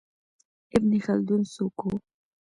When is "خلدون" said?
1.05-1.41